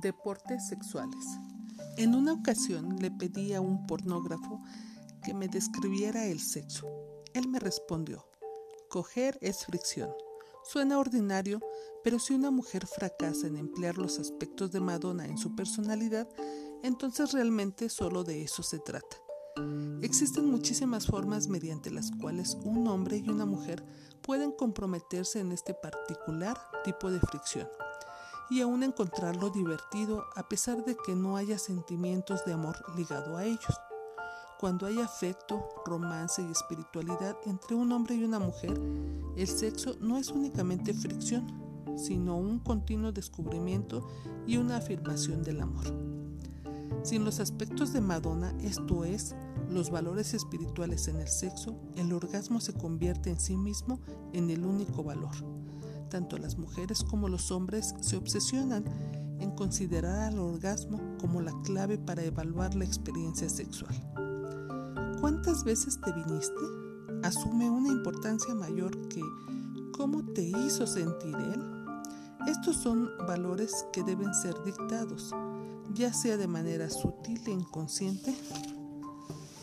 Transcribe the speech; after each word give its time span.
Deportes 0.00 0.68
sexuales. 0.68 1.24
En 1.96 2.14
una 2.14 2.34
ocasión 2.34 2.96
le 2.98 3.10
pedí 3.10 3.54
a 3.54 3.62
un 3.62 3.86
pornógrafo 3.86 4.60
que 5.24 5.32
me 5.32 5.48
describiera 5.48 6.26
el 6.26 6.38
sexo. 6.38 6.86
Él 7.32 7.48
me 7.48 7.58
respondió, 7.58 8.28
coger 8.90 9.38
es 9.40 9.64
fricción. 9.64 10.10
Suena 10.64 10.98
ordinario, 10.98 11.60
pero 12.04 12.18
si 12.18 12.34
una 12.34 12.50
mujer 12.50 12.86
fracasa 12.86 13.46
en 13.46 13.56
emplear 13.56 13.96
los 13.96 14.18
aspectos 14.18 14.70
de 14.70 14.80
Madonna 14.80 15.24
en 15.24 15.38
su 15.38 15.56
personalidad, 15.56 16.28
entonces 16.82 17.32
realmente 17.32 17.88
solo 17.88 18.22
de 18.22 18.42
eso 18.42 18.62
se 18.62 18.78
trata. 18.78 19.16
Existen 20.02 20.50
muchísimas 20.50 21.06
formas 21.06 21.48
mediante 21.48 21.90
las 21.90 22.10
cuales 22.10 22.58
un 22.64 22.86
hombre 22.86 23.16
y 23.16 23.30
una 23.30 23.46
mujer 23.46 23.82
pueden 24.20 24.52
comprometerse 24.52 25.40
en 25.40 25.52
este 25.52 25.72
particular 25.72 26.60
tipo 26.84 27.10
de 27.10 27.20
fricción 27.20 27.66
y 28.50 28.60
aún 28.60 28.82
encontrarlo 28.82 29.50
divertido 29.50 30.24
a 30.34 30.48
pesar 30.48 30.84
de 30.84 30.96
que 30.96 31.14
no 31.14 31.36
haya 31.36 31.58
sentimientos 31.58 32.44
de 32.44 32.52
amor 32.52 32.76
ligado 32.96 33.36
a 33.36 33.44
ellos. 33.44 33.80
Cuando 34.58 34.86
hay 34.86 35.00
afecto, 35.00 35.68
romance 35.84 36.42
y 36.42 36.50
espiritualidad 36.50 37.36
entre 37.44 37.76
un 37.76 37.92
hombre 37.92 38.14
y 38.14 38.24
una 38.24 38.38
mujer, 38.38 38.80
el 39.36 39.48
sexo 39.48 39.96
no 40.00 40.16
es 40.16 40.30
únicamente 40.30 40.94
fricción, 40.94 41.46
sino 41.96 42.36
un 42.36 42.58
continuo 42.58 43.12
descubrimiento 43.12 44.08
y 44.46 44.56
una 44.56 44.76
afirmación 44.78 45.42
del 45.42 45.60
amor. 45.60 45.84
Sin 47.02 47.24
los 47.24 47.40
aspectos 47.40 47.92
de 47.92 48.00
Madonna, 48.00 48.54
esto 48.62 49.04
es, 49.04 49.34
los 49.70 49.90
valores 49.90 50.34
espirituales 50.34 51.08
en 51.08 51.16
el 51.16 51.28
sexo, 51.28 51.76
el 51.94 52.12
orgasmo 52.12 52.60
se 52.60 52.72
convierte 52.72 53.30
en 53.30 53.38
sí 53.38 53.56
mismo 53.56 54.00
en 54.32 54.50
el 54.50 54.64
único 54.64 55.04
valor 55.04 55.34
tanto 56.08 56.38
las 56.38 56.56
mujeres 56.56 57.02
como 57.02 57.28
los 57.28 57.50
hombres 57.50 57.94
se 58.00 58.16
obsesionan 58.16 58.84
en 59.40 59.50
considerar 59.52 60.32
al 60.32 60.38
orgasmo 60.38 61.00
como 61.18 61.40
la 61.40 61.52
clave 61.62 61.98
para 61.98 62.24
evaluar 62.24 62.74
la 62.74 62.84
experiencia 62.84 63.48
sexual. 63.48 63.94
¿Cuántas 65.20 65.64
veces 65.64 66.00
te 66.00 66.12
viniste? 66.12 66.54
Asume 67.22 67.68
una 67.70 67.88
importancia 67.88 68.54
mayor 68.54 69.08
que 69.08 69.20
cómo 69.96 70.24
te 70.32 70.42
hizo 70.42 70.86
sentir 70.86 71.34
él. 71.34 71.62
Estos 72.46 72.76
son 72.76 73.10
valores 73.26 73.86
que 73.92 74.02
deben 74.04 74.32
ser 74.34 74.54
dictados, 74.64 75.34
ya 75.94 76.12
sea 76.12 76.36
de 76.36 76.46
manera 76.46 76.88
sutil 76.90 77.40
e 77.46 77.50
inconsciente, 77.50 78.34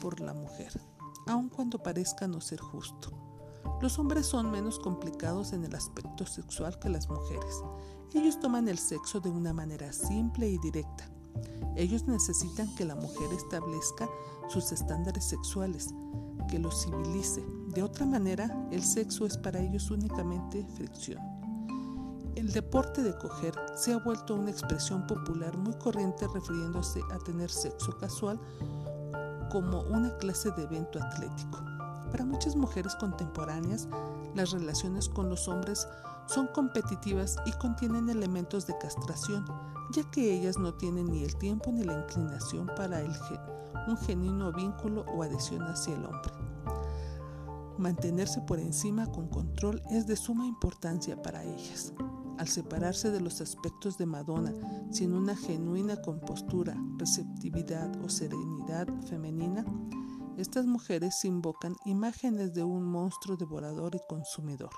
por 0.02 0.20
la 0.20 0.34
mujer, 0.34 0.82
aun 1.28 1.48
cuando 1.48 1.82
parezca 1.82 2.28
no 2.28 2.42
ser 2.42 2.60
justo. 2.60 3.23
Los 3.82 4.00
hombres 4.00 4.26
son 4.26 4.52
menos 4.52 4.80
complicados 4.80 5.54
en 5.54 5.66
el 5.66 5.76
aspecto 5.76 6.26
sexual 6.26 6.80
que 6.80 6.90
las 6.90 7.10
mujeres. 7.10 7.62
Ellos 8.14 8.40
toman 8.40 8.68
el 8.68 8.78
sexo 8.78 9.20
de 9.20 9.30
una 9.30 9.54
manera 9.54 9.92
simple 9.92 10.50
y 10.50 10.58
directa. 10.60 11.10
Ellos 11.76 12.06
necesitan 12.06 12.74
que 12.76 12.86
la 12.86 12.96
mujer 12.96 13.34
establezca 13.34 14.08
sus 14.48 14.72
estándares 14.72 15.26
sexuales, 15.26 15.94
que 16.48 16.60
los 16.60 16.84
civilice. 16.84 17.44
De 17.70 17.82
otra 17.82 18.06
manera, 18.06 18.68
el 18.72 18.84
sexo 18.84 19.26
es 19.26 19.38
para 19.38 19.60
ellos 19.60 19.90
únicamente 19.90 20.66
fricción. 20.76 21.20
El 22.36 22.52
deporte 22.52 23.02
de 23.02 23.18
coger 23.18 23.54
se 23.76 23.94
ha 23.94 23.98
vuelto 23.98 24.36
una 24.36 24.52
expresión 24.52 25.08
popular 25.08 25.58
muy 25.58 25.74
corriente 25.78 26.28
refiriéndose 26.28 27.02
a 27.12 27.20
tener 27.20 27.50
sexo 27.50 27.98
casual 27.98 28.40
como 29.52 29.82
una 29.82 30.16
clase 30.18 30.52
de 30.52 30.64
evento 30.64 31.02
atlético. 31.02 31.73
Para 32.14 32.26
muchas 32.26 32.56
mujeres 32.56 32.96
contemporáneas, 32.96 33.90
las 34.36 34.52
relaciones 34.52 35.10
con 35.10 35.30
los 35.30 35.48
hombres 35.48 35.88
son 36.28 36.46
competitivas 36.46 37.38
y 37.48 37.52
contienen 37.54 38.08
elementos 38.08 38.68
de 38.68 38.78
castración, 38.78 39.44
ya 39.94 40.04
que 40.12 40.32
ellas 40.32 40.60
no 40.60 40.76
tienen 40.76 41.08
ni 41.08 41.24
el 41.24 41.36
tiempo 41.38 41.72
ni 41.72 41.84
la 41.84 41.98
inclinación 41.98 42.68
para 42.78 43.02
el 43.02 43.12
un 43.88 43.98
genuino 43.98 44.54
vínculo 44.54 45.06
o 45.08 45.24
adhesión 45.24 45.64
hacia 45.64 45.96
el 45.96 46.06
hombre. 46.06 46.32
Mantenerse 47.80 48.42
por 48.42 48.60
encima 48.60 49.12
con 49.12 49.28
control 49.28 49.82
es 49.90 50.06
de 50.06 50.16
suma 50.16 50.46
importancia 50.46 51.20
para 51.20 51.44
ellas. 51.44 51.94
Al 52.38 52.48
separarse 52.48 53.10
de 53.10 53.22
los 53.22 53.42
aspectos 53.42 53.98
de 53.98 54.06
Madonna 54.06 54.54
sin 54.92 55.14
una 55.14 55.36
genuina 55.36 56.00
compostura, 56.00 56.78
receptividad 57.00 57.92
o 58.04 58.10
serenidad 58.10 58.88
femenina, 59.08 59.66
estas 60.38 60.66
mujeres 60.66 61.24
invocan 61.26 61.76
imágenes 61.86 62.54
de 62.54 62.64
un 62.64 62.84
monstruo 62.84 63.38
devorador 63.38 63.96
y 63.96 64.00
consumidor, 64.08 64.72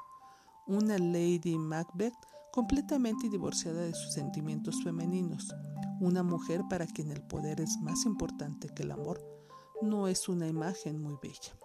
una 0.67 0.97
Lady 0.97 1.57
Macbeth 1.57 2.15
completamente 2.51 3.29
divorciada 3.29 3.81
de 3.81 3.93
sus 3.93 4.13
sentimientos 4.13 4.83
femeninos, 4.83 5.53
una 5.99 6.23
mujer 6.23 6.61
para 6.69 6.87
quien 6.87 7.11
el 7.11 7.21
poder 7.21 7.61
es 7.61 7.77
más 7.81 8.05
importante 8.05 8.69
que 8.69 8.83
el 8.83 8.91
amor, 8.91 9.21
no 9.81 10.07
es 10.07 10.29
una 10.29 10.47
imagen 10.47 11.01
muy 11.01 11.15
bella. 11.21 11.57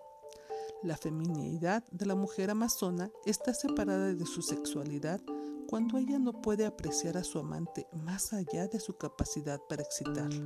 La 0.83 0.97
feminidad 0.97 1.85
de 1.91 2.07
la 2.07 2.15
mujer 2.15 2.51
amazona 2.51 3.11
está 3.27 3.55
separada 3.55 4.15
de 4.15 4.27
su 4.27 4.43
sexualidad 4.43 5.21
cuando 5.71 5.99
ella 5.99 6.19
no 6.19 6.33
puede 6.33 6.67
apreciar 6.67 7.17
a 7.17 7.23
su 7.23 7.39
amante 7.39 7.87
más 7.93 8.33
allá 8.33 8.67
de 8.67 8.81
su 8.81 8.97
capacidad 8.99 9.61
para 9.69 9.83
excitarla. 9.83 10.45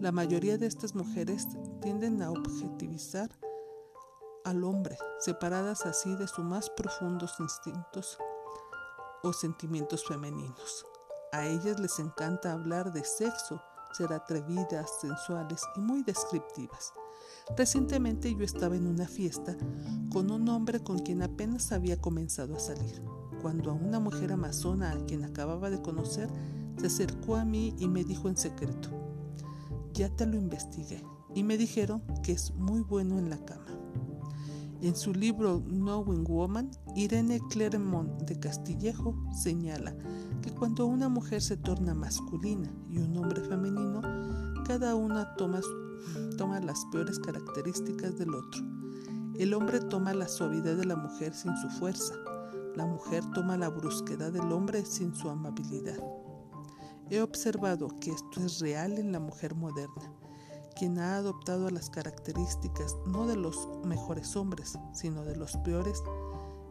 La 0.00 0.12
mayoría 0.12 0.58
de 0.58 0.66
estas 0.66 0.94
mujeres 0.94 1.48
tienden 1.80 2.20
a 2.20 2.30
objetivizar 2.30 3.30
al 4.44 4.64
hombre, 4.64 4.98
separadas 5.18 5.86
así 5.86 6.14
de 6.16 6.28
sus 6.28 6.44
más 6.44 6.68
profundos 6.68 7.40
instintos 7.40 8.18
o 9.22 9.32
sentimientos 9.32 10.04
femeninos. 10.06 10.84
A 11.32 11.46
ellas 11.46 11.80
les 11.80 11.98
encanta 11.98 12.52
hablar 12.52 12.92
de 12.92 13.04
sexo, 13.04 13.62
ser 13.92 14.12
atrevidas, 14.12 14.90
sensuales 15.00 15.62
y 15.74 15.80
muy 15.80 16.02
descriptivas. 16.02 16.92
Recientemente 17.56 18.34
yo 18.34 18.44
estaba 18.44 18.76
en 18.76 18.88
una 18.88 19.08
fiesta 19.08 19.56
con 20.12 20.30
un 20.30 20.50
hombre 20.50 20.82
con 20.82 20.98
quien 20.98 21.22
apenas 21.22 21.72
había 21.72 21.98
comenzado 21.98 22.56
a 22.56 22.58
salir 22.58 23.02
cuando 23.40 23.70
a 23.70 23.74
una 23.74 24.00
mujer 24.00 24.32
amazona 24.32 24.92
a 24.92 25.06
quien 25.06 25.24
acababa 25.24 25.70
de 25.70 25.80
conocer 25.80 26.28
se 26.78 26.86
acercó 26.86 27.36
a 27.36 27.44
mí 27.44 27.74
y 27.78 27.88
me 27.88 28.04
dijo 28.04 28.28
en 28.28 28.36
secreto, 28.36 28.90
ya 29.94 30.08
te 30.08 30.26
lo 30.26 30.36
investigué 30.36 31.02
y 31.34 31.42
me 31.42 31.58
dijeron 31.58 32.02
que 32.22 32.32
es 32.32 32.54
muy 32.54 32.82
bueno 32.82 33.18
en 33.18 33.30
la 33.30 33.38
cama. 33.44 33.66
En 34.80 34.94
su 34.94 35.12
libro 35.12 35.60
Knowing 35.64 36.22
Woman, 36.22 36.70
Irene 36.94 37.40
Clermont 37.50 38.22
de 38.22 38.38
Castillejo 38.38 39.16
señala 39.34 39.92
que 40.40 40.52
cuando 40.52 40.86
una 40.86 41.08
mujer 41.08 41.42
se 41.42 41.56
torna 41.56 41.94
masculina 41.94 42.72
y 42.88 42.98
un 42.98 43.16
hombre 43.16 43.40
femenino, 43.42 44.02
cada 44.64 44.94
una 44.94 45.34
toma, 45.34 45.60
toma 46.36 46.60
las 46.60 46.84
peores 46.92 47.18
características 47.18 48.18
del 48.18 48.34
otro. 48.34 48.62
El 49.36 49.52
hombre 49.52 49.80
toma 49.80 50.14
la 50.14 50.28
suavidad 50.28 50.76
de 50.76 50.84
la 50.84 50.94
mujer 50.94 51.34
sin 51.34 51.56
su 51.56 51.68
fuerza, 51.70 52.14
la 52.76 52.86
mujer 52.86 53.24
toma 53.34 53.56
la 53.56 53.68
brusquedad 53.68 54.32
del 54.32 54.52
hombre 54.52 54.84
sin 54.84 55.14
su 55.14 55.28
amabilidad. 55.28 55.98
He 57.10 57.20
observado 57.20 57.88
que 58.00 58.10
esto 58.10 58.40
es 58.40 58.60
real 58.60 58.98
en 58.98 59.12
la 59.12 59.20
mujer 59.20 59.54
moderna, 59.54 60.12
quien 60.76 60.98
ha 60.98 61.16
adoptado 61.16 61.70
las 61.70 61.90
características 61.90 62.96
no 63.06 63.26
de 63.26 63.36
los 63.36 63.68
mejores 63.84 64.36
hombres, 64.36 64.78
sino 64.92 65.24
de 65.24 65.36
los 65.36 65.56
peores. 65.58 66.02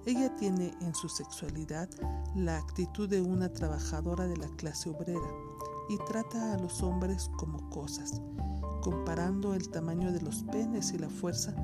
Ella 0.05 0.35
tiene 0.35 0.73
en 0.81 0.93
su 0.95 1.09
sexualidad 1.09 1.89
la 2.35 2.57
actitud 2.57 3.09
de 3.09 3.21
una 3.21 3.51
trabajadora 3.51 4.27
de 4.27 4.37
la 4.37 4.47
clase 4.55 4.89
obrera 4.89 5.29
y 5.89 5.97
trata 6.05 6.53
a 6.53 6.57
los 6.57 6.81
hombres 6.83 7.29
como 7.37 7.69
cosas, 7.69 8.21
comparando 8.81 9.53
el 9.53 9.69
tamaño 9.69 10.11
de 10.11 10.21
los 10.21 10.43
penes 10.43 10.93
y 10.93 10.97
la 10.97 11.09
fuerza 11.09 11.55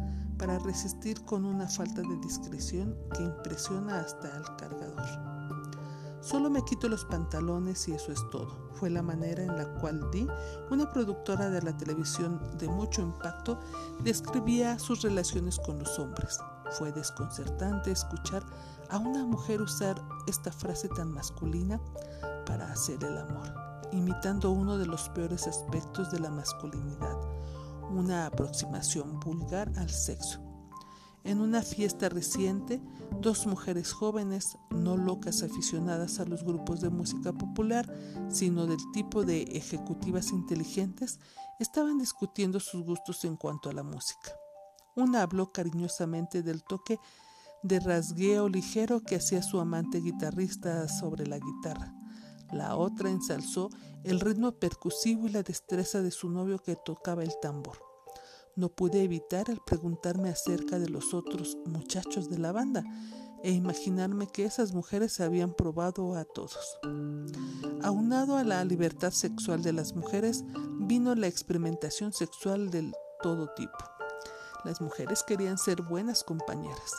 para 0.43 0.59
resistir 0.59 1.23
con 1.23 1.45
una 1.45 1.69
falta 1.69 2.01
de 2.01 2.17
discreción 2.17 2.97
que 3.15 3.23
impresiona 3.23 4.01
hasta 4.01 4.28
al 4.35 4.57
cargador. 4.57 5.01
Solo 6.19 6.49
me 6.49 6.66
quito 6.66 6.90
los 6.90 7.05
pantalones 7.05 7.87
y 7.87 7.93
eso 7.93 8.11
es 8.11 8.19
todo. 8.29 8.69
Fue 8.73 8.90
la 8.90 9.01
manera 9.01 9.41
en 9.41 9.55
la 9.55 9.73
cual 9.75 10.01
Dee, 10.11 10.28
una 10.69 10.91
productora 10.91 11.49
de 11.49 11.61
la 11.61 11.78
televisión 11.78 12.41
de 12.57 12.67
mucho 12.67 13.01
impacto, 13.01 13.57
describía 14.03 14.78
sus 14.79 15.01
relaciones 15.01 15.57
con 15.59 15.79
los 15.79 15.97
hombres. 15.97 16.37
Fue 16.72 16.91
desconcertante 16.91 17.91
escuchar 17.91 18.43
a 18.89 18.97
una 18.97 19.25
mujer 19.25 19.61
usar 19.61 19.96
esta 20.28 20.51
frase 20.51 20.89
tan 20.89 21.09
masculina 21.13 21.79
para 22.46 22.69
hacer 22.69 23.01
el 23.01 23.17
amor, 23.17 23.53
imitando 23.93 24.51
uno 24.51 24.78
de 24.78 24.87
los 24.87 25.07
peores 25.07 25.47
aspectos 25.47 26.11
de 26.11 26.19
la 26.19 26.31
masculinidad, 26.31 27.17
una 27.91 28.26
aproximación 28.26 29.20
vulgar 29.20 29.72
al 29.78 29.90
sexo. 29.90 30.41
En 31.24 31.40
una 31.40 31.62
fiesta 31.62 32.09
reciente, 32.09 32.82
dos 33.22 33.47
mujeres 33.47 33.94
jóvenes, 33.94 34.58
no 34.72 34.97
locas 34.97 35.41
aficionadas 35.41 36.20
a 36.20 36.26
los 36.26 36.44
grupos 36.44 36.82
de 36.82 36.90
música 36.90 37.32
popular, 37.32 37.90
sino 38.30 38.68
del 38.68 38.80
tipo 38.91 39.24
de 39.24 39.44
ejecutivas 39.44 40.32
inteligentes, 40.32 41.20
estaban 41.59 41.97
discutiendo 41.97 42.59
sus 42.59 42.84
gustos 42.84 43.24
en 43.24 43.38
cuanto 43.38 43.70
a 43.70 43.74
la 43.74 43.84
música. 43.84 44.34
Una 44.96 45.22
habló 45.22 45.52
cariñosamente 45.52 46.44
del 46.44 46.64
toque 46.64 47.00
de 47.64 47.80
rasgueo 47.80 48.50
ligero 48.50 49.02
que 49.02 49.16
hacía 49.16 49.41
su 49.41 49.59
amante 49.59 50.00
guitarrista 50.02 50.90
sobre 50.90 51.26
la 51.26 51.40
guitarra. 51.40 51.94
La 52.53 52.76
otra 52.76 53.09
ensalzó 53.09 53.70
el 54.03 54.20
ritmo 54.20 54.52
percusivo 54.52 55.28
y 55.28 55.32
la 55.32 55.44
destreza 55.44 56.02
de 56.02 56.11
su 56.11 56.29
novio 56.29 56.59
que 56.59 56.76
tocaba 56.76 57.23
el 57.23 57.34
tambor. 57.41 57.78
No 58.55 58.70
pude 58.70 59.03
evitar 59.03 59.50
el 59.50 59.59
preguntarme 59.66 60.29
acerca 60.29 60.78
de 60.78 60.88
los 60.88 61.16
otros 61.16 61.58
muchachos 61.66 62.29
de 62.29 62.38
la 62.38 62.52
banda 62.52 62.84
e 63.41 63.52
imaginarme 63.52 64.28
que 64.28 64.46
esas 64.46 64.73
mujeres 64.73 65.20
habían 65.20 65.53
probado 65.53 66.16
a 66.16 66.23
todos. 66.23 66.79
Aunado 67.82 68.38
a 68.38 68.44
la 68.44 68.64
libertad 68.64 69.11
sexual 69.11 69.64
de 69.64 69.73
las 69.73 69.96
mujeres, 69.96 70.44
vino 70.79 71.16
la 71.16 71.28
experimentación 71.28 72.14
sexual 72.14 72.70
del 72.70 72.94
todo 73.22 73.49
tipo. 73.56 73.78
Las 74.64 74.79
mujeres 74.79 75.23
querían 75.23 75.58
ser 75.58 75.82
buenas 75.82 76.23
compañeras. 76.23 76.94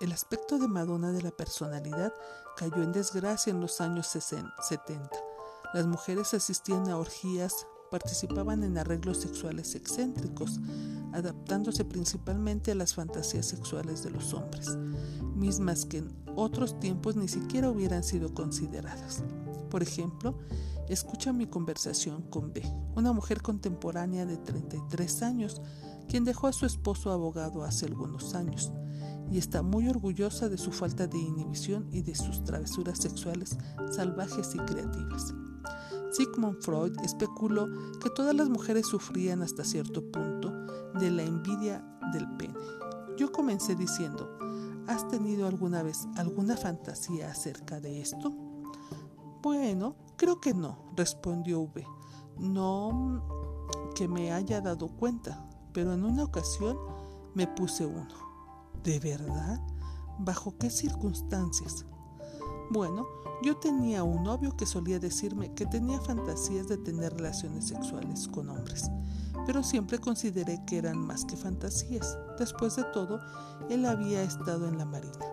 El 0.00 0.12
aspecto 0.12 0.60
de 0.60 0.68
Madonna 0.68 1.10
de 1.10 1.22
la 1.22 1.32
personalidad 1.32 2.14
cayó 2.56 2.84
en 2.84 2.92
desgracia 2.92 3.50
en 3.50 3.60
los 3.60 3.80
años 3.80 4.06
70. 4.06 5.10
Las 5.74 5.88
mujeres 5.88 6.34
asistían 6.34 6.88
a 6.88 6.96
orgías, 6.96 7.66
participaban 7.90 8.62
en 8.62 8.78
arreglos 8.78 9.18
sexuales 9.18 9.74
excéntricos, 9.74 10.60
adaptándose 11.12 11.84
principalmente 11.84 12.70
a 12.70 12.76
las 12.76 12.94
fantasías 12.94 13.46
sexuales 13.46 14.04
de 14.04 14.10
los 14.10 14.34
hombres, 14.34 14.76
mismas 15.34 15.84
que 15.84 15.98
en 15.98 16.16
otros 16.36 16.78
tiempos 16.78 17.16
ni 17.16 17.26
siquiera 17.26 17.68
hubieran 17.68 18.04
sido 18.04 18.32
consideradas. 18.32 19.24
Por 19.68 19.82
ejemplo, 19.82 20.38
escucha 20.88 21.32
mi 21.32 21.48
conversación 21.48 22.22
con 22.30 22.52
B, 22.52 22.62
una 22.94 23.12
mujer 23.12 23.42
contemporánea 23.42 24.26
de 24.26 24.36
33 24.36 25.22
años, 25.22 25.60
quien 26.08 26.22
dejó 26.22 26.46
a 26.46 26.52
su 26.52 26.66
esposo 26.66 27.10
abogado 27.10 27.64
hace 27.64 27.86
algunos 27.86 28.36
años 28.36 28.72
y 29.30 29.38
está 29.38 29.62
muy 29.62 29.88
orgullosa 29.88 30.48
de 30.48 30.58
su 30.58 30.72
falta 30.72 31.06
de 31.06 31.18
inhibición 31.18 31.88
y 31.92 32.02
de 32.02 32.14
sus 32.14 32.44
travesuras 32.44 32.98
sexuales 32.98 33.56
salvajes 33.90 34.54
y 34.54 34.58
creativas. 34.58 35.34
Sigmund 36.12 36.62
Freud 36.62 36.96
especuló 37.04 37.66
que 38.00 38.10
todas 38.10 38.34
las 38.34 38.48
mujeres 38.48 38.86
sufrían 38.86 39.42
hasta 39.42 39.64
cierto 39.64 40.10
punto 40.10 40.50
de 40.98 41.10
la 41.10 41.22
envidia 41.22 41.84
del 42.12 42.28
pene. 42.36 42.54
Yo 43.18 43.30
comencé 43.30 43.74
diciendo, 43.74 44.38
¿has 44.86 45.06
tenido 45.08 45.46
alguna 45.46 45.82
vez 45.82 46.06
alguna 46.16 46.56
fantasía 46.56 47.30
acerca 47.30 47.80
de 47.80 48.00
esto? 48.00 48.32
Bueno, 49.42 49.96
creo 50.16 50.40
que 50.40 50.54
no, 50.54 50.92
respondió 50.96 51.60
V. 51.60 51.86
No 52.38 53.22
que 53.94 54.08
me 54.08 54.32
haya 54.32 54.60
dado 54.60 54.88
cuenta, 54.88 55.48
pero 55.72 55.92
en 55.92 56.04
una 56.04 56.24
ocasión 56.24 56.78
me 57.34 57.46
puse 57.46 57.84
uno. 57.84 58.27
¿De 58.88 59.00
verdad? 59.00 59.60
¿Bajo 60.18 60.56
qué 60.56 60.70
circunstancias? 60.70 61.84
Bueno, 62.70 63.06
yo 63.42 63.54
tenía 63.58 64.02
un 64.02 64.22
novio 64.22 64.56
que 64.56 64.64
solía 64.64 64.98
decirme 64.98 65.52
que 65.52 65.66
tenía 65.66 66.00
fantasías 66.00 66.68
de 66.68 66.78
tener 66.78 67.12
relaciones 67.12 67.66
sexuales 67.66 68.26
con 68.28 68.48
hombres, 68.48 68.90
pero 69.44 69.62
siempre 69.62 69.98
consideré 69.98 70.64
que 70.64 70.78
eran 70.78 70.96
más 70.96 71.26
que 71.26 71.36
fantasías. 71.36 72.16
Después 72.38 72.76
de 72.76 72.84
todo, 72.84 73.20
él 73.68 73.84
había 73.84 74.22
estado 74.22 74.66
en 74.66 74.78
la 74.78 74.86
marina, 74.86 75.26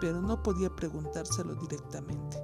pero 0.00 0.22
no 0.22 0.42
podía 0.42 0.74
preguntárselo 0.74 1.54
directamente. 1.56 2.42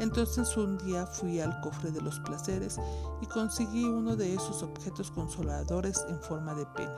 Entonces 0.00 0.56
un 0.56 0.78
día 0.78 1.04
fui 1.04 1.38
al 1.40 1.60
cofre 1.60 1.90
de 1.90 2.00
los 2.00 2.18
placeres 2.20 2.80
y 3.20 3.26
conseguí 3.26 3.84
uno 3.84 4.16
de 4.16 4.32
esos 4.32 4.62
objetos 4.62 5.10
consoladores 5.10 6.02
en 6.08 6.18
forma 6.22 6.54
de 6.54 6.64
pene, 6.64 6.96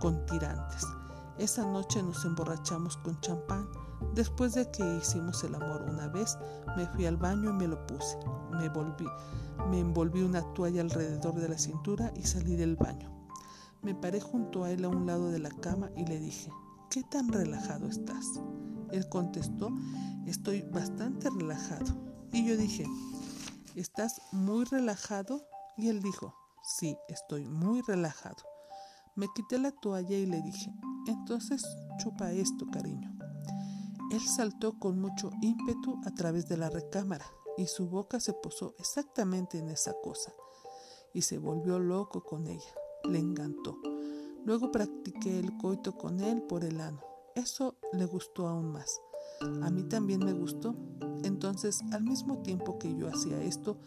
con 0.00 0.24
tirantes. 0.24 0.86
Esa 1.38 1.66
noche 1.66 2.02
nos 2.02 2.24
emborrachamos 2.24 2.96
con 2.98 3.20
champán 3.20 3.68
Después 4.14 4.54
de 4.54 4.70
que 4.70 4.82
hicimos 4.96 5.42
el 5.44 5.54
amor 5.54 5.82
una 5.88 6.08
vez, 6.08 6.38
me 6.76 6.86
fui 6.86 7.06
al 7.06 7.16
baño 7.16 7.50
y 7.50 7.52
me 7.54 7.68
lo 7.68 7.86
puse. 7.86 8.18
Me 8.50 8.68
volví, 8.68 9.06
me 9.70 9.80
envolví 9.80 10.22
una 10.22 10.42
toalla 10.54 10.80
alrededor 10.80 11.34
de 11.34 11.48
la 11.48 11.58
cintura 11.58 12.12
y 12.16 12.22
salí 12.22 12.56
del 12.56 12.76
baño. 12.76 13.10
Me 13.82 13.94
paré 13.94 14.20
junto 14.20 14.64
a 14.64 14.70
él 14.70 14.84
a 14.84 14.88
un 14.88 15.06
lado 15.06 15.30
de 15.30 15.38
la 15.38 15.50
cama 15.50 15.90
y 15.96 16.06
le 16.06 16.18
dije, 16.18 16.50
¿qué 16.90 17.02
tan 17.04 17.32
relajado 17.32 17.88
estás? 17.88 18.40
Él 18.90 19.08
contestó, 19.08 19.70
estoy 20.26 20.62
bastante 20.62 21.28
relajado. 21.30 21.94
Y 22.32 22.46
yo 22.46 22.56
dije, 22.56 22.86
¿estás 23.74 24.20
muy 24.32 24.64
relajado? 24.64 25.46
Y 25.76 25.88
él 25.88 26.02
dijo, 26.02 26.34
sí, 26.62 26.96
estoy 27.08 27.46
muy 27.46 27.82
relajado. 27.82 28.55
Me 29.16 29.28
quité 29.34 29.58
la 29.58 29.72
toalla 29.72 30.16
y 30.16 30.26
le 30.26 30.42
dije, 30.42 30.70
entonces 31.06 31.64
chupa 31.98 32.32
esto, 32.32 32.66
cariño. 32.66 33.16
Él 34.12 34.20
saltó 34.20 34.78
con 34.78 35.00
mucho 35.00 35.30
ímpetu 35.40 35.98
a 36.04 36.14
través 36.14 36.48
de 36.48 36.58
la 36.58 36.68
recámara 36.68 37.26
y 37.56 37.66
su 37.66 37.88
boca 37.88 38.20
se 38.20 38.34
posó 38.34 38.74
exactamente 38.78 39.58
en 39.58 39.70
esa 39.70 39.94
cosa 40.02 40.32
y 41.14 41.22
se 41.22 41.38
volvió 41.38 41.78
loco 41.78 42.24
con 42.24 42.46
ella. 42.46 42.74
Le 43.04 43.18
encantó. 43.18 43.78
Luego 44.44 44.70
practiqué 44.70 45.38
el 45.38 45.56
coito 45.56 45.96
con 45.96 46.20
él 46.20 46.42
por 46.42 46.62
el 46.62 46.80
ano. 46.80 47.00
Eso 47.34 47.76
le 47.94 48.04
gustó 48.04 48.46
aún 48.46 48.70
más. 48.70 49.00
A 49.62 49.70
mí 49.70 49.82
también 49.84 50.20
me 50.24 50.34
gustó. 50.34 50.76
Entonces, 51.24 51.80
al 51.92 52.04
mismo 52.04 52.42
tiempo 52.42 52.78
que 52.78 52.94
yo 52.94 53.08
hacía 53.08 53.42
esto, 53.42 53.78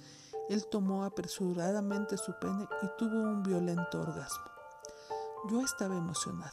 él 0.49 0.65
tomó 0.69 1.03
apresuradamente 1.03 2.17
su 2.17 2.33
pene 2.41 2.67
y 2.81 2.87
tuvo 2.97 3.21
un 3.21 3.43
violento 3.43 4.01
orgasmo. 4.01 4.58
Yo 5.47 5.62
estaba 5.62 5.95
emocionada. 5.95 6.51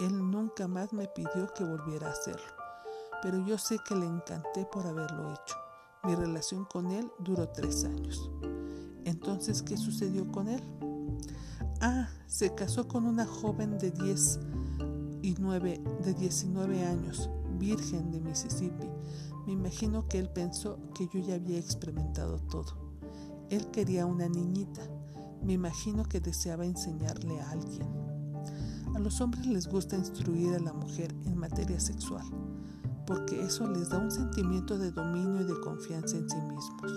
Él 0.00 0.30
nunca 0.30 0.68
más 0.68 0.92
me 0.92 1.06
pidió 1.08 1.52
que 1.54 1.64
volviera 1.64 2.08
a 2.08 2.12
hacerlo 2.12 2.66
pero 3.22 3.44
yo 3.44 3.58
sé 3.58 3.78
que 3.78 3.94
le 3.94 4.06
encanté 4.06 4.66
por 4.66 4.86
haberlo 4.86 5.32
hecho. 5.32 5.56
Mi 6.04 6.14
relación 6.14 6.64
con 6.64 6.90
él 6.90 7.10
duró 7.18 7.48
tres 7.48 7.84
años. 7.84 8.30
Entonces, 9.04 9.62
¿qué 9.62 9.76
sucedió 9.76 10.30
con 10.30 10.48
él? 10.48 10.62
Ah, 11.80 12.08
se 12.26 12.54
casó 12.54 12.86
con 12.88 13.04
una 13.04 13.26
joven 13.26 13.78
de 13.78 13.90
10 13.90 14.40
y 15.22 15.34
9, 15.38 15.82
de 16.04 16.14
19 16.14 16.84
años, 16.84 17.30
virgen 17.58 18.10
de 18.10 18.20
Mississippi. 18.20 18.88
Me 19.46 19.52
imagino 19.52 20.06
que 20.08 20.18
él 20.18 20.30
pensó 20.30 20.78
que 20.94 21.08
yo 21.08 21.20
ya 21.20 21.34
había 21.34 21.58
experimentado 21.58 22.38
todo. 22.38 22.94
Él 23.50 23.70
quería 23.70 24.06
una 24.06 24.28
niñita. 24.28 24.82
Me 25.42 25.54
imagino 25.54 26.04
que 26.04 26.20
deseaba 26.20 26.64
enseñarle 26.64 27.40
a 27.40 27.50
alguien. 27.50 28.05
A 28.96 28.98
los 28.98 29.20
hombres 29.20 29.46
les 29.46 29.68
gusta 29.68 29.94
instruir 29.94 30.54
a 30.54 30.58
la 30.58 30.72
mujer 30.72 31.14
en 31.26 31.36
materia 31.36 31.78
sexual 31.78 32.24
porque 33.06 33.44
eso 33.44 33.68
les 33.68 33.90
da 33.90 33.98
un 33.98 34.10
sentimiento 34.10 34.78
de 34.78 34.90
dominio 34.90 35.42
y 35.42 35.44
de 35.44 35.60
confianza 35.60 36.16
en 36.16 36.28
sí 36.28 36.36
mismos. 36.36 36.92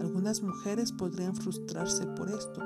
Algunas 0.00 0.42
mujeres 0.42 0.90
podrían 0.90 1.36
frustrarse 1.36 2.06
por 2.06 2.30
esto, 2.30 2.62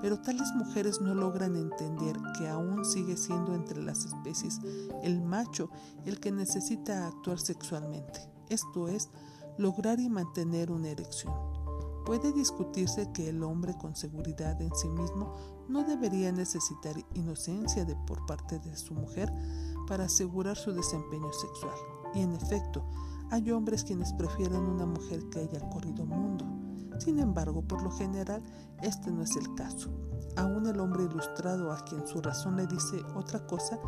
pero 0.00 0.18
tales 0.18 0.50
mujeres 0.54 1.02
no 1.02 1.14
logran 1.14 1.56
entender 1.56 2.16
que 2.38 2.48
aún 2.48 2.86
sigue 2.86 3.18
siendo 3.18 3.54
entre 3.54 3.82
las 3.82 4.06
especies 4.06 4.60
el 5.02 5.20
macho 5.20 5.68
el 6.06 6.18
que 6.20 6.32
necesita 6.32 7.06
actuar 7.06 7.38
sexualmente, 7.38 8.20
esto 8.48 8.88
es, 8.88 9.10
lograr 9.58 10.00
y 10.00 10.08
mantener 10.08 10.72
una 10.72 10.88
erección. 10.88 11.34
Puede 12.06 12.32
discutirse 12.32 13.12
que 13.12 13.28
el 13.28 13.42
hombre 13.42 13.76
con 13.76 13.94
seguridad 13.94 14.60
en 14.62 14.74
sí 14.74 14.88
mismo 14.88 15.34
no 15.68 15.84
debería 15.84 16.32
necesitar 16.32 16.94
inocencia 17.14 17.84
de 17.84 17.96
por 18.06 18.24
parte 18.26 18.58
de 18.58 18.76
su 18.76 18.94
mujer 18.94 19.32
para 19.86 20.04
asegurar 20.04 20.56
su 20.56 20.72
desempeño 20.72 21.32
sexual. 21.32 21.74
Y 22.14 22.20
en 22.22 22.32
efecto, 22.32 22.84
hay 23.30 23.50
hombres 23.52 23.84
quienes 23.84 24.12
prefieren 24.14 24.62
una 24.62 24.86
mujer 24.86 25.28
que 25.30 25.40
haya 25.40 25.60
corrido 25.70 26.04
mundo. 26.04 26.44
Sin 26.98 27.18
embargo, 27.18 27.62
por 27.62 27.82
lo 27.82 27.90
general, 27.90 28.42
este 28.82 29.10
no 29.10 29.22
es 29.22 29.36
el 29.36 29.54
caso. 29.54 29.90
Aún 30.36 30.66
el 30.66 30.80
hombre 30.80 31.04
ilustrado 31.04 31.72
a 31.72 31.84
quien 31.84 32.06
su 32.06 32.20
razón 32.20 32.56
le 32.56 32.66
dice 32.66 33.02
otra 33.14 33.46
cosa, 33.46 33.78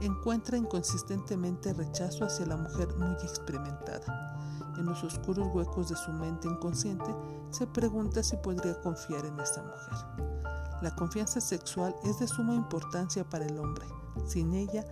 encuentra 0.00 0.56
inconsistentemente 0.56 1.72
rechazo 1.72 2.24
hacia 2.24 2.46
la 2.46 2.56
mujer 2.56 2.88
muy 2.96 3.12
experimentada. 3.22 4.36
En 4.78 4.86
los 4.86 5.02
oscuros 5.02 5.48
huecos 5.54 5.88
de 5.88 5.96
su 5.96 6.12
mente 6.12 6.48
inconsciente, 6.48 7.14
se 7.50 7.66
pregunta 7.66 8.22
si 8.22 8.36
podría 8.36 8.78
confiar 8.80 9.24
en 9.24 9.40
esa 9.40 9.62
mujer. 9.62 10.35
La 10.82 10.94
confianza 10.94 11.40
sexual 11.40 11.96
es 12.04 12.18
de 12.18 12.28
suma 12.28 12.54
importancia 12.54 13.28
para 13.28 13.46
el 13.46 13.58
hombre. 13.58 13.86
Sin 14.26 14.52
ella, 14.52 14.84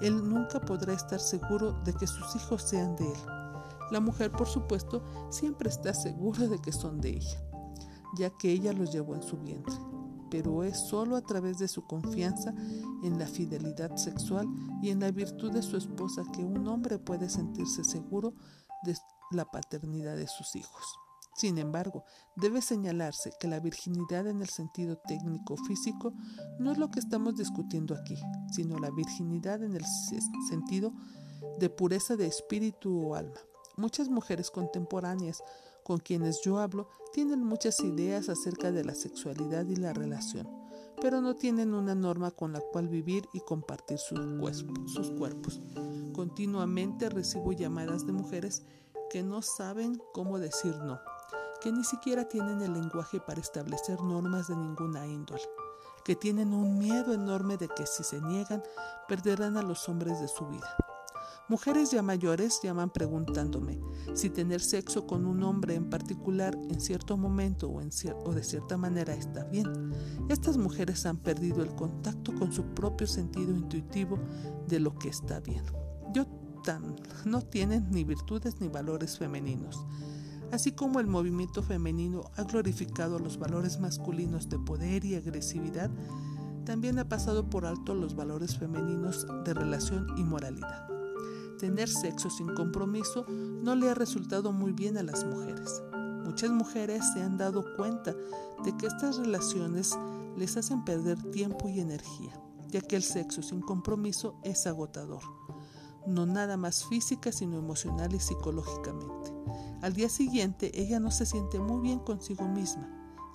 él 0.00 0.26
nunca 0.28 0.60
podrá 0.60 0.94
estar 0.94 1.20
seguro 1.20 1.72
de 1.84 1.92
que 1.92 2.06
sus 2.06 2.34
hijos 2.36 2.62
sean 2.62 2.96
de 2.96 3.04
él. 3.04 3.18
La 3.90 4.00
mujer, 4.00 4.32
por 4.32 4.46
supuesto, 4.46 5.02
siempre 5.30 5.68
está 5.68 5.92
segura 5.94 6.46
de 6.46 6.58
que 6.58 6.72
son 6.72 7.00
de 7.00 7.10
ella, 7.10 7.40
ya 8.16 8.30
que 8.30 8.50
ella 8.50 8.72
los 8.72 8.92
llevó 8.92 9.14
en 9.14 9.22
su 9.22 9.36
vientre. 9.36 9.74
Pero 10.30 10.64
es 10.64 10.78
solo 10.88 11.16
a 11.16 11.22
través 11.22 11.58
de 11.58 11.68
su 11.68 11.86
confianza 11.86 12.52
en 13.04 13.18
la 13.18 13.26
fidelidad 13.26 13.94
sexual 13.96 14.48
y 14.82 14.90
en 14.90 15.00
la 15.00 15.10
virtud 15.12 15.52
de 15.52 15.62
su 15.62 15.76
esposa 15.76 16.24
que 16.32 16.44
un 16.44 16.66
hombre 16.66 16.98
puede 16.98 17.28
sentirse 17.28 17.84
seguro 17.84 18.34
de 18.82 18.96
la 19.30 19.44
paternidad 19.44 20.16
de 20.16 20.26
sus 20.26 20.56
hijos. 20.56 21.05
Sin 21.36 21.58
embargo, 21.58 22.04
debe 22.34 22.62
señalarse 22.62 23.30
que 23.38 23.46
la 23.46 23.60
virginidad 23.60 24.26
en 24.26 24.40
el 24.40 24.48
sentido 24.48 24.96
técnico 24.96 25.56
físico 25.58 26.14
no 26.58 26.72
es 26.72 26.78
lo 26.78 26.90
que 26.90 26.98
estamos 26.98 27.36
discutiendo 27.36 27.94
aquí, 27.94 28.16
sino 28.50 28.78
la 28.78 28.90
virginidad 28.90 29.62
en 29.62 29.76
el 29.76 29.84
sentido 30.48 30.94
de 31.58 31.68
pureza 31.68 32.16
de 32.16 32.26
espíritu 32.26 33.08
o 33.08 33.14
alma. 33.14 33.38
Muchas 33.76 34.08
mujeres 34.08 34.50
contemporáneas 34.50 35.42
con 35.84 35.98
quienes 35.98 36.40
yo 36.40 36.58
hablo 36.58 36.88
tienen 37.12 37.44
muchas 37.44 37.80
ideas 37.80 38.30
acerca 38.30 38.72
de 38.72 38.84
la 38.84 38.94
sexualidad 38.94 39.66
y 39.66 39.76
la 39.76 39.92
relación, 39.92 40.48
pero 41.02 41.20
no 41.20 41.36
tienen 41.36 41.74
una 41.74 41.94
norma 41.94 42.30
con 42.30 42.54
la 42.54 42.60
cual 42.60 42.88
vivir 42.88 43.28
y 43.34 43.40
compartir 43.40 43.98
sus, 43.98 44.18
sus 44.86 45.10
cuerpos. 45.10 45.60
Continuamente 46.14 47.10
recibo 47.10 47.52
llamadas 47.52 48.06
de 48.06 48.12
mujeres 48.12 48.62
que 49.10 49.22
no 49.22 49.42
saben 49.42 50.00
cómo 50.14 50.38
decir 50.38 50.74
no, 50.78 50.98
que 51.66 51.72
ni 51.72 51.82
siquiera 51.82 52.28
tienen 52.28 52.62
el 52.62 52.74
lenguaje 52.74 53.18
para 53.18 53.40
establecer 53.40 54.00
normas 54.00 54.46
de 54.46 54.54
ninguna 54.54 55.04
índole, 55.04 55.42
que 56.04 56.14
tienen 56.14 56.54
un 56.54 56.78
miedo 56.78 57.12
enorme 57.12 57.56
de 57.56 57.66
que 57.66 57.84
si 57.86 58.04
se 58.04 58.20
niegan 58.20 58.62
perderán 59.08 59.56
a 59.56 59.62
los 59.62 59.88
hombres 59.88 60.20
de 60.20 60.28
su 60.28 60.46
vida. 60.46 60.76
Mujeres 61.48 61.90
ya 61.90 62.02
mayores 62.02 62.60
llaman 62.62 62.90
preguntándome 62.90 63.80
si 64.14 64.30
tener 64.30 64.60
sexo 64.60 65.08
con 65.08 65.26
un 65.26 65.42
hombre 65.42 65.74
en 65.74 65.90
particular 65.90 66.56
en 66.70 66.80
cierto 66.80 67.16
momento 67.16 67.68
o, 67.68 68.32
de 68.32 68.44
cierta 68.44 68.76
manera 68.76 69.12
está 69.14 69.42
bien. 69.46 69.92
Estas 70.28 70.58
mujeres 70.58 71.04
han 71.04 71.16
perdido 71.16 71.64
el 71.64 71.74
contacto 71.74 72.32
con 72.36 72.52
su 72.52 72.62
propio 72.74 73.08
sentido 73.08 73.50
intuitivo 73.50 74.20
de 74.68 74.78
lo 74.78 74.96
que 74.96 75.08
está 75.08 75.40
bien. 75.40 75.64
Yo 76.14 76.26
tan, 76.62 76.94
no 77.24 77.42
tienen 77.42 77.90
ni 77.90 78.04
virtudes 78.04 78.60
ni 78.60 78.68
valores 78.68 79.18
femeninos. 79.18 79.84
Así 80.52 80.72
como 80.72 81.00
el 81.00 81.06
movimiento 81.06 81.62
femenino 81.62 82.30
ha 82.36 82.44
glorificado 82.44 83.18
los 83.18 83.38
valores 83.38 83.80
masculinos 83.80 84.48
de 84.48 84.58
poder 84.58 85.04
y 85.04 85.16
agresividad, 85.16 85.90
también 86.64 86.98
ha 86.98 87.08
pasado 87.08 87.48
por 87.48 87.66
alto 87.66 87.94
los 87.94 88.14
valores 88.14 88.58
femeninos 88.58 89.26
de 89.44 89.54
relación 89.54 90.06
y 90.16 90.24
moralidad. 90.24 90.88
Tener 91.58 91.88
sexo 91.88 92.28
sin 92.28 92.54
compromiso 92.54 93.24
no 93.28 93.74
le 93.74 93.88
ha 93.88 93.94
resultado 93.94 94.52
muy 94.52 94.72
bien 94.72 94.98
a 94.98 95.02
las 95.02 95.24
mujeres. 95.24 95.82
Muchas 96.24 96.50
mujeres 96.50 97.02
se 97.14 97.22
han 97.22 97.38
dado 97.38 97.64
cuenta 97.76 98.14
de 98.64 98.76
que 98.76 98.86
estas 98.86 99.16
relaciones 99.16 99.96
les 100.36 100.56
hacen 100.56 100.84
perder 100.84 101.22
tiempo 101.30 101.68
y 101.68 101.80
energía, 101.80 102.38
ya 102.68 102.80
que 102.80 102.96
el 102.96 103.02
sexo 103.02 103.42
sin 103.42 103.60
compromiso 103.60 104.38
es 104.42 104.66
agotador, 104.66 105.22
no 106.06 106.26
nada 106.26 106.56
más 106.56 106.84
física 106.84 107.32
sino 107.32 107.58
emocional 107.58 108.14
y 108.14 108.20
psicológicamente. 108.20 109.35
Al 109.82 109.92
día 109.92 110.08
siguiente 110.08 110.70
ella 110.80 111.00
no 111.00 111.10
se 111.10 111.26
siente 111.26 111.58
muy 111.58 111.80
bien 111.82 111.98
consigo 111.98 112.44
misma 112.46 112.88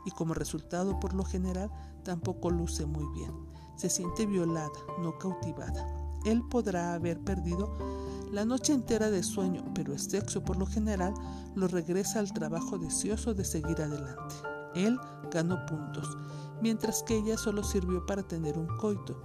y 0.05 0.11
como 0.11 0.33
resultado 0.33 0.99
por 0.99 1.13
lo 1.13 1.23
general 1.23 1.71
tampoco 2.03 2.49
luce 2.49 2.85
muy 2.85 3.05
bien. 3.13 3.31
Se 3.75 3.89
siente 3.89 4.25
violada, 4.25 4.71
no 5.01 5.17
cautivada. 5.17 5.87
Él 6.25 6.43
podrá 6.49 6.93
haber 6.93 7.19
perdido 7.19 7.75
la 8.31 8.45
noche 8.45 8.73
entera 8.73 9.09
de 9.09 9.23
sueño, 9.23 9.63
pero 9.75 9.93
el 9.93 9.99
sexo 9.99 10.43
por 10.43 10.57
lo 10.57 10.65
general 10.65 11.13
lo 11.55 11.67
regresa 11.67 12.19
al 12.19 12.31
trabajo 12.31 12.77
deseoso 12.77 13.33
de 13.33 13.43
seguir 13.43 13.81
adelante. 13.81 14.35
Él 14.73 14.97
ganó 15.31 15.65
puntos, 15.65 16.17
mientras 16.61 17.03
que 17.03 17.17
ella 17.17 17.37
solo 17.37 17.63
sirvió 17.63 18.05
para 18.05 18.23
tener 18.23 18.57
un 18.57 18.67
coito, 18.77 19.21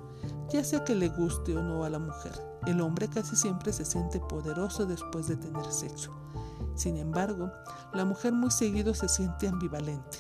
ya 0.51 0.65
sea 0.65 0.85
que 0.85 0.95
le 0.95 1.09
guste 1.09 1.57
o 1.57 1.63
no 1.63 1.85
a 1.85 1.91
la 1.91 1.99
mujer. 1.99 2.33
El 2.67 2.81
hombre 2.81 3.09
casi 3.09 3.37
siempre 3.37 3.73
se 3.73 3.85
siente 3.85 4.19
poderoso 4.19 4.87
después 4.87 5.29
de 5.29 5.37
tener 5.37 5.65
sexo. 5.67 6.13
Sin 6.75 6.97
embargo, 6.97 7.51
la 7.93 8.05
mujer 8.05 8.33
muy 8.33 8.51
seguido 8.51 8.95
se 8.95 9.09
siente 9.09 9.49
ambivalente. 9.49 10.19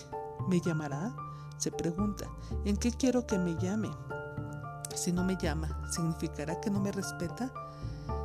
¿Me 0.48 0.60
llamará? 0.60 1.14
Se 1.58 1.70
pregunta, 1.70 2.26
¿en 2.64 2.76
qué 2.76 2.92
quiero 2.92 3.26
que 3.26 3.38
me 3.38 3.56
llame? 3.56 3.90
Si 4.94 5.12
no 5.12 5.24
me 5.24 5.36
llama, 5.36 5.82
¿significará 5.90 6.60
que 6.60 6.70
no 6.70 6.80
me 6.80 6.92
respeta? 6.92 7.52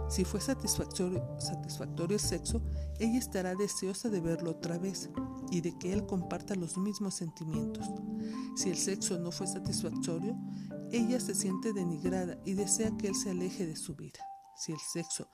Si 0.09 0.25
fue 0.25 0.41
satisfactorio, 0.41 1.23
satisfactorio 1.39 2.15
el 2.15 2.21
sexo, 2.21 2.61
ella 2.99 3.17
estará 3.17 3.55
deseosa 3.55 4.09
de 4.09 4.19
verlo 4.19 4.51
otra 4.51 4.77
vez 4.77 5.09
y 5.51 5.61
de 5.61 5.77
que 5.77 5.93
él 5.93 6.05
comparta 6.05 6.55
los 6.55 6.77
mismos 6.77 7.13
sentimientos. 7.13 7.85
Si 8.57 8.69
el 8.69 8.77
sexo 8.77 9.17
no 9.19 9.31
fue 9.31 9.47
satisfactorio, 9.47 10.37
ella 10.91 11.19
se 11.21 11.33
siente 11.33 11.71
denigrada 11.71 12.37
y 12.45 12.53
desea 12.53 12.91
que 12.97 13.07
él 13.07 13.15
se 13.15 13.31
aleje 13.31 13.65
de 13.65 13.77
su 13.77 13.95
vida. 13.95 14.19
Si 14.57 14.73
el 14.73 14.79
sexo 14.79 15.29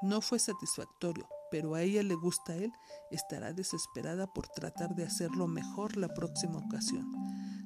no 0.00 0.22
fue 0.22 0.38
satisfactorio, 0.38 1.28
pero 1.52 1.74
a 1.74 1.82
ella 1.82 2.02
le 2.02 2.14
gusta 2.14 2.56
él, 2.56 2.72
estará 3.10 3.52
desesperada 3.52 4.26
por 4.26 4.48
tratar 4.48 4.94
de 4.94 5.04
hacerlo 5.04 5.46
mejor 5.46 5.98
la 5.98 6.08
próxima 6.08 6.58
ocasión. 6.58 7.12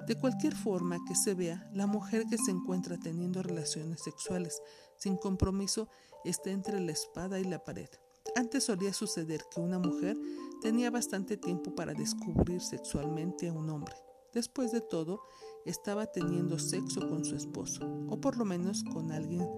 De 0.09 0.19
cualquier 0.19 0.57
forma 0.57 0.99
que 1.07 1.15
se 1.15 1.35
vea, 1.35 1.71
la 1.73 1.87
mujer 1.87 2.25
que 2.29 2.37
se 2.37 2.51
encuentra 2.51 2.99
teniendo 2.99 3.45
relaciones 3.45 4.03
sexuales 4.03 4.61
sin 4.97 5.17
compromiso 5.17 5.89
está 6.25 6.51
entre 6.51 6.81
la 6.81 6.91
espada 6.91 7.39
y 7.39 7.45
la 7.45 7.63
pared. 7.63 7.89
Antes 8.35 8.65
solía 8.65 8.93
suceder 8.93 9.45
que 9.55 9.61
una 9.61 9.79
mujer 9.79 10.19
tenía 10.61 10.91
bastante 10.91 11.37
tiempo 11.37 11.73
para 11.77 11.95
descubrir 11.95 12.61
sexualmente 12.61 13.49
a 13.49 13.53
un 13.53 13.71
hombre. 13.71 13.95
Después 14.35 14.73
de 14.73 14.81
todo, 14.81 15.21
estaba 15.65 16.07
teniendo 16.07 16.59
sexo 16.59 17.09
con 17.09 17.25
su 17.25 17.37
esposo, 17.37 17.87
o 18.09 18.21
por 18.21 18.37
lo 18.37 18.45
menos 18.45 18.83
con 18.83 19.13
alguien 19.13 19.49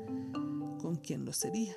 con 0.78 0.96
quien 0.96 1.24
lo 1.24 1.32
sería. 1.32 1.74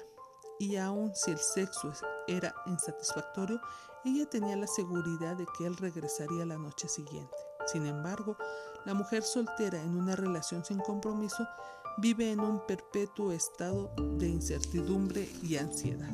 Y 0.61 0.77
aun 0.77 1.11
si 1.15 1.31
el 1.31 1.39
sexo 1.39 1.91
era 2.27 2.53
insatisfactorio, 2.67 3.59
ella 4.05 4.29
tenía 4.29 4.55
la 4.55 4.67
seguridad 4.67 5.35
de 5.35 5.47
que 5.57 5.65
él 5.65 5.75
regresaría 5.75 6.45
la 6.45 6.59
noche 6.59 6.87
siguiente. 6.87 7.35
Sin 7.65 7.87
embargo, 7.87 8.37
la 8.85 8.93
mujer 8.93 9.23
soltera 9.23 9.81
en 9.81 9.97
una 9.97 10.15
relación 10.15 10.63
sin 10.63 10.77
compromiso 10.77 11.47
vive 11.97 12.31
en 12.31 12.41
un 12.41 12.63
perpetuo 12.67 13.31
estado 13.31 13.91
de 14.19 14.27
incertidumbre 14.27 15.27
y 15.41 15.57
ansiedad. 15.57 16.13